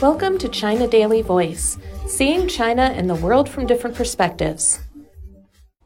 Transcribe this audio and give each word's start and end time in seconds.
Welcome 0.00 0.38
to 0.38 0.48
China 0.48 0.88
Daily 0.88 1.20
Voice, 1.20 1.76
seeing 2.06 2.48
China 2.48 2.84
and 2.84 3.10
the 3.10 3.14
world 3.14 3.50
from 3.50 3.66
different 3.66 3.94
perspectives. 3.94 4.80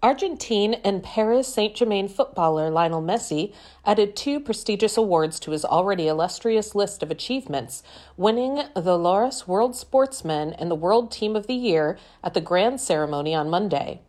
Argentine 0.05 0.75
and 0.85 1.03
Paris 1.03 1.53
Saint 1.53 1.75
Germain 1.75 2.07
footballer 2.07 2.71
Lionel 2.71 3.03
Messi 3.03 3.53
added 3.85 4.15
two 4.15 4.39
prestigious 4.39 4.97
awards 4.97 5.41
to 5.41 5.51
his 5.51 5.65
already 5.65 6.07
illustrious 6.07 6.77
list 6.77 7.03
of 7.03 7.11
achievements, 7.11 7.83
winning 8.17 8.63
the 8.77 8.97
Laureus 8.97 9.49
World 9.49 9.75
Sportsman 9.75 10.53
and 10.53 10.71
the 10.71 10.77
World 10.77 11.11
Team 11.11 11.35
of 11.35 11.49
the 11.49 11.55
Year 11.55 11.99
at 12.23 12.35
the 12.35 12.41
grand 12.41 12.81
ceremony 12.81 13.35
on 13.35 13.51
Monday. 13.51 14.01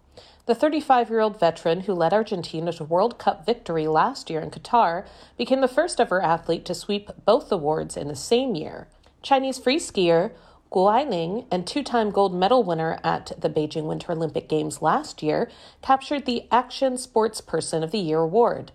The 0.45 0.53
35 0.53 1.09
year 1.09 1.21
old 1.21 1.39
veteran 1.39 1.81
who 1.81 1.95
led 1.95 2.13
Argentina 2.13 2.71
to 2.73 2.83
World 2.83 3.17
Cup 3.17 3.43
victory 3.43 3.87
last 3.87 4.29
year 4.29 4.41
in 4.41 4.51
Qatar 4.51 5.07
became 5.35 5.61
the 5.61 5.67
first 5.67 5.99
ever 5.99 6.21
athlete 6.21 6.63
to 6.65 6.75
sweep 6.75 7.09
both 7.25 7.51
awards 7.51 7.97
in 7.97 8.07
the 8.07 8.15
same 8.15 8.53
year. 8.53 8.87
Chinese 9.25 9.57
free 9.57 9.77
skier 9.79 10.33
Gu 10.69 10.87
Ailing 10.87 11.47
and 11.49 11.65
two 11.65 11.81
time 11.81 12.11
gold 12.11 12.31
medal 12.35 12.61
winner 12.61 12.99
at 13.03 13.31
the 13.41 13.49
Beijing 13.49 13.85
Winter 13.85 14.11
Olympic 14.11 14.47
Games 14.47 14.83
last 14.83 15.23
year 15.23 15.49
captured 15.81 16.25
the 16.25 16.43
Action 16.51 16.95
Sports 16.95 17.41
Person 17.41 17.81
of 17.81 17.89
the 17.89 17.97
Year 17.97 18.19
award. 18.19 18.71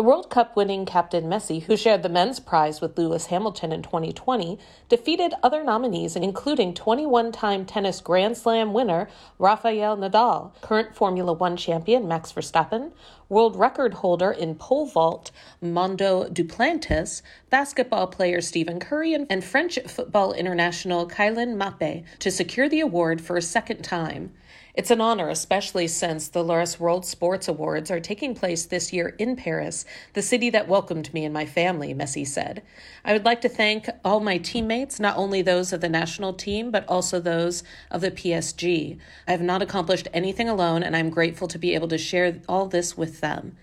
The 0.00 0.06
World 0.06 0.30
Cup 0.30 0.56
winning 0.56 0.86
captain 0.86 1.24
Messi, 1.24 1.64
who 1.64 1.76
shared 1.76 2.02
the 2.02 2.08
men's 2.08 2.40
prize 2.40 2.80
with 2.80 2.96
Lewis 2.96 3.26
Hamilton 3.26 3.70
in 3.70 3.82
2020, 3.82 4.58
defeated 4.88 5.34
other 5.42 5.62
nominees, 5.62 6.16
including 6.16 6.72
21 6.72 7.32
time 7.32 7.66
tennis 7.66 8.00
Grand 8.00 8.38
Slam 8.38 8.72
winner 8.72 9.10
Rafael 9.38 9.98
Nadal, 9.98 10.58
current 10.62 10.96
Formula 10.96 11.34
One 11.34 11.54
champion 11.54 12.08
Max 12.08 12.32
Verstappen, 12.32 12.92
world 13.28 13.56
record 13.56 13.92
holder 13.92 14.32
in 14.32 14.54
pole 14.54 14.86
vault 14.86 15.32
Mondo 15.60 16.24
Duplantis, 16.30 17.20
basketball 17.50 18.06
player 18.06 18.40
Stephen 18.40 18.80
Curry, 18.80 19.12
and 19.12 19.44
French 19.44 19.78
football 19.86 20.32
international 20.32 21.06
Kylian 21.06 21.58
Mbappe 21.58 22.04
to 22.20 22.30
secure 22.30 22.70
the 22.70 22.80
award 22.80 23.20
for 23.20 23.36
a 23.36 23.42
second 23.42 23.82
time. 23.82 24.32
It's 24.80 24.90
an 24.90 25.02
honor, 25.02 25.28
especially 25.28 25.86
since 25.88 26.28
the 26.28 26.42
Laureus 26.42 26.80
World 26.80 27.04
Sports 27.04 27.48
Awards 27.48 27.90
are 27.90 28.00
taking 28.00 28.34
place 28.34 28.64
this 28.64 28.94
year 28.94 29.14
in 29.18 29.36
Paris, 29.36 29.84
the 30.14 30.22
city 30.22 30.48
that 30.48 30.68
welcomed 30.68 31.12
me 31.12 31.26
and 31.26 31.34
my 31.34 31.44
family, 31.44 31.92
Messi 31.92 32.26
said. 32.26 32.62
I 33.04 33.12
would 33.12 33.26
like 33.26 33.42
to 33.42 33.48
thank 33.50 33.90
all 34.02 34.20
my 34.20 34.38
teammates, 34.38 34.98
not 34.98 35.18
only 35.18 35.42
those 35.42 35.74
of 35.74 35.82
the 35.82 35.90
national 35.90 36.32
team, 36.32 36.70
but 36.70 36.88
also 36.88 37.20
those 37.20 37.62
of 37.90 38.00
the 38.00 38.10
PSG. 38.10 38.96
I 39.28 39.32
have 39.32 39.42
not 39.42 39.60
accomplished 39.60 40.08
anything 40.14 40.48
alone, 40.48 40.82
and 40.82 40.96
I'm 40.96 41.10
grateful 41.10 41.46
to 41.48 41.58
be 41.58 41.74
able 41.74 41.88
to 41.88 41.98
share 41.98 42.40
all 42.48 42.66
this 42.66 42.96
with 42.96 43.20
them. 43.20 43.58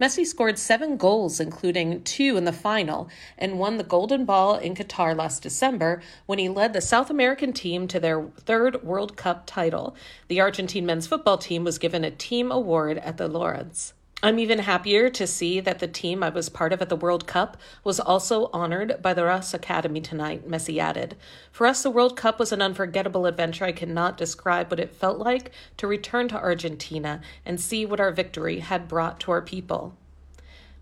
Messi 0.00 0.24
scored 0.24 0.58
seven 0.58 0.96
goals, 0.96 1.40
including 1.40 2.02
two 2.04 2.36
in 2.36 2.44
the 2.44 2.52
final, 2.52 3.08
and 3.36 3.58
won 3.58 3.78
the 3.78 3.84
Golden 3.84 4.24
Ball 4.24 4.56
in 4.56 4.74
Qatar 4.74 5.16
last 5.16 5.42
December 5.42 6.00
when 6.26 6.38
he 6.38 6.48
led 6.48 6.72
the 6.72 6.80
South 6.80 7.10
American 7.10 7.52
team 7.52 7.88
to 7.88 7.98
their 7.98 8.22
third 8.38 8.84
World 8.84 9.16
Cup 9.16 9.44
title. 9.44 9.96
The 10.28 10.40
Argentine 10.40 10.86
men's 10.86 11.08
football 11.08 11.38
team 11.38 11.64
was 11.64 11.78
given 11.78 12.04
a 12.04 12.12
team 12.12 12.52
award 12.52 12.98
at 12.98 13.16
the 13.16 13.28
Laureus. 13.28 13.92
I'm 14.20 14.40
even 14.40 14.58
happier 14.58 15.10
to 15.10 15.28
see 15.28 15.60
that 15.60 15.78
the 15.78 15.86
team 15.86 16.24
I 16.24 16.28
was 16.28 16.48
part 16.48 16.72
of 16.72 16.82
at 16.82 16.88
the 16.88 16.96
World 16.96 17.28
Cup 17.28 17.56
was 17.84 18.00
also 18.00 18.50
honored 18.52 19.00
by 19.00 19.14
the 19.14 19.22
Laureus 19.22 19.54
Academy 19.54 20.00
tonight, 20.00 20.48
Messi 20.48 20.78
added. 20.78 21.16
For 21.52 21.68
us, 21.68 21.84
the 21.84 21.90
World 21.90 22.16
Cup 22.16 22.40
was 22.40 22.50
an 22.50 22.60
unforgettable 22.60 23.26
adventure. 23.26 23.64
I 23.64 23.70
cannot 23.70 24.16
describe 24.16 24.72
what 24.72 24.80
it 24.80 24.92
felt 24.92 25.18
like 25.18 25.52
to 25.76 25.86
return 25.86 26.26
to 26.28 26.36
Argentina 26.36 27.20
and 27.46 27.60
see 27.60 27.86
what 27.86 28.00
our 28.00 28.10
victory 28.10 28.58
had 28.58 28.88
brought 28.88 29.20
to 29.20 29.30
our 29.30 29.40
people. 29.40 29.94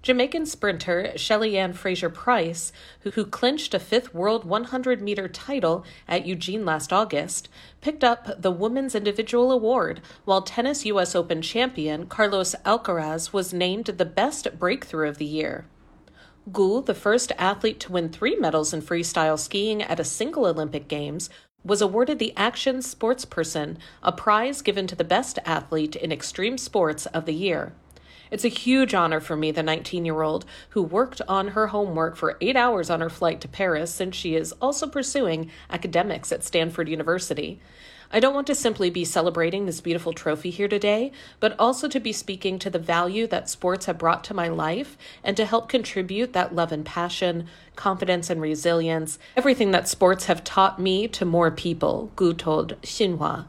Jamaican 0.06 0.46
sprinter 0.46 1.10
Shelly-Ann 1.16 1.72
Fraser-Pryce, 1.72 2.70
who, 3.00 3.10
who 3.10 3.26
clinched 3.26 3.74
a 3.74 3.80
fifth 3.80 4.14
world 4.14 4.44
100 4.44 5.02
meter 5.02 5.26
title 5.26 5.84
at 6.06 6.24
Eugene 6.24 6.64
last 6.64 6.92
August, 6.92 7.48
picked 7.80 8.04
up 8.04 8.40
the 8.40 8.52
Women's 8.52 8.94
Individual 8.94 9.50
Award, 9.50 10.00
while 10.24 10.42
tennis 10.42 10.86
U.S. 10.86 11.16
Open 11.16 11.42
champion 11.42 12.06
Carlos 12.06 12.54
Alcaraz 12.64 13.32
was 13.32 13.52
named 13.52 13.86
the 13.86 14.04
best 14.04 14.56
breakthrough 14.60 15.08
of 15.08 15.18
the 15.18 15.24
year. 15.24 15.66
Gu, 16.52 16.82
the 16.82 16.94
first 16.94 17.32
athlete 17.36 17.80
to 17.80 17.90
win 17.90 18.08
three 18.08 18.36
medals 18.36 18.72
in 18.72 18.82
freestyle 18.82 19.36
skiing 19.36 19.82
at 19.82 19.98
a 19.98 20.04
single 20.04 20.46
Olympic 20.46 20.86
Games, 20.86 21.28
was 21.64 21.82
awarded 21.82 22.20
the 22.20 22.32
Action 22.36 22.76
Sportsperson, 22.76 23.76
a 24.04 24.12
prize 24.12 24.62
given 24.62 24.86
to 24.86 24.94
the 24.94 25.02
best 25.02 25.40
athlete 25.44 25.96
in 25.96 26.12
extreme 26.12 26.58
sports 26.58 27.06
of 27.06 27.26
the 27.26 27.34
year. 27.34 27.72
It's 28.30 28.44
a 28.44 28.48
huge 28.48 28.94
honor 28.94 29.20
for 29.20 29.36
me, 29.36 29.50
the 29.50 29.62
19 29.62 30.04
year 30.04 30.22
old, 30.22 30.44
who 30.70 30.82
worked 30.82 31.22
on 31.28 31.48
her 31.48 31.68
homework 31.68 32.16
for 32.16 32.36
eight 32.40 32.56
hours 32.56 32.90
on 32.90 33.00
her 33.00 33.10
flight 33.10 33.40
to 33.42 33.48
Paris 33.48 33.94
since 33.94 34.16
she 34.16 34.34
is 34.34 34.52
also 34.60 34.86
pursuing 34.86 35.50
academics 35.70 36.32
at 36.32 36.44
Stanford 36.44 36.88
University. 36.88 37.60
I 38.12 38.20
don't 38.20 38.34
want 38.34 38.46
to 38.46 38.54
simply 38.54 38.88
be 38.88 39.04
celebrating 39.04 39.66
this 39.66 39.80
beautiful 39.80 40.12
trophy 40.12 40.50
here 40.50 40.68
today, 40.68 41.10
but 41.40 41.58
also 41.58 41.88
to 41.88 41.98
be 41.98 42.12
speaking 42.12 42.58
to 42.60 42.70
the 42.70 42.78
value 42.78 43.26
that 43.26 43.50
sports 43.50 43.86
have 43.86 43.98
brought 43.98 44.22
to 44.24 44.34
my 44.34 44.48
life 44.48 44.96
and 45.24 45.36
to 45.36 45.44
help 45.44 45.68
contribute 45.68 46.32
that 46.32 46.54
love 46.54 46.70
and 46.70 46.84
passion, 46.84 47.46
confidence 47.74 48.30
and 48.30 48.40
resilience, 48.40 49.18
everything 49.36 49.72
that 49.72 49.88
sports 49.88 50.26
have 50.26 50.44
taught 50.44 50.78
me 50.80 51.08
to 51.08 51.24
more 51.24 51.50
people, 51.50 52.12
Gu 52.14 52.32
told 52.34 52.80
Xinhua. 52.82 53.46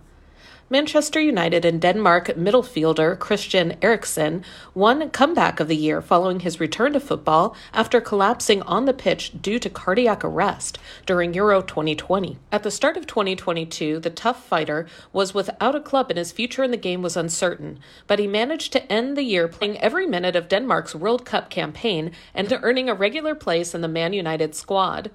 Manchester 0.70 1.22
United 1.22 1.64
and 1.64 1.80
Denmark 1.80 2.28
midfielder 2.36 3.18
Christian 3.18 3.78
Eriksen 3.82 4.44
won 4.76 5.10
comeback 5.12 5.62
of 5.62 5.70
the 5.70 5.78
year 5.78 6.02
following 6.02 6.42
his 6.42 6.60
return 6.60 6.92
to 6.92 7.00
football 7.00 7.56
after 7.74 8.02
collapsing 8.02 8.62
on 8.64 8.84
the 8.84 8.94
pitch 8.94 9.42
due 9.42 9.60
to 9.60 9.70
cardiac 9.70 10.26
arrest 10.26 10.78
during 11.06 11.34
Euro 11.36 11.62
2020. 11.62 12.38
At 12.52 12.64
the 12.64 12.72
start 12.72 12.98
of 12.98 13.08
2022, 13.08 14.00
the 14.00 14.10
tough 14.10 14.46
fighter 14.46 14.88
was 15.14 15.34
without 15.34 15.74
a 15.74 15.80
club 15.80 16.10
and 16.10 16.18
his 16.18 16.34
future 16.34 16.64
in 16.64 16.72
the 16.72 16.76
game 16.76 17.02
was 17.02 17.16
uncertain, 17.16 17.80
but 18.06 18.20
he 18.20 18.28
managed 18.28 18.74
to 18.74 18.92
end 18.92 19.16
the 19.16 19.24
year 19.24 19.48
playing 19.48 19.78
every 19.78 20.06
minute 20.06 20.36
of 20.36 20.50
Denmark's 20.50 20.94
World 20.94 21.24
Cup 21.24 21.50
campaign 21.50 22.12
and 22.34 22.52
earning 22.62 22.90
a 22.90 22.94
regular 22.94 23.36
place 23.36 23.74
in 23.74 23.80
the 23.80 23.88
Man 23.88 24.12
United 24.12 24.54
squad. 24.54 25.12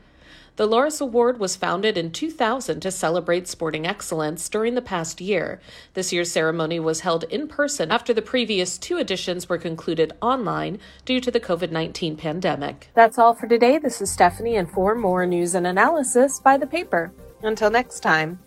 The 0.56 0.68
Laureus 0.68 1.00
Award 1.00 1.40
was 1.40 1.56
founded 1.56 1.96
in 1.96 2.10
2000 2.10 2.80
to 2.80 2.90
celebrate 2.90 3.48
sporting 3.48 3.86
excellence 3.86 4.50
during 4.50 4.74
the 4.74 4.82
past 4.82 5.18
year. 5.18 5.60
This 5.94 6.12
year's 6.12 6.30
ceremony 6.30 6.78
was 6.78 7.00
held 7.00 7.24
in 7.24 7.48
person 7.48 7.90
after 7.90 8.12
the 8.12 8.20
previous 8.20 8.76
two 8.76 8.98
editions 8.98 9.48
were 9.48 9.56
concluded 9.56 10.12
online 10.20 10.78
due 11.06 11.20
to 11.20 11.30
the 11.30 11.40
COVID 11.40 11.70
19 11.70 12.16
pandemic. 12.16 12.90
That's 12.92 13.18
all 13.18 13.34
for 13.34 13.46
today. 13.46 13.78
This 13.78 14.02
is 14.02 14.12
Stephanie, 14.12 14.56
and 14.56 14.70
for 14.70 14.94
more 14.94 15.24
news 15.24 15.54
and 15.54 15.66
analysis, 15.66 16.38
buy 16.38 16.58
the 16.58 16.66
paper. 16.66 17.12
Until 17.42 17.70
next 17.70 18.00
time. 18.00 18.38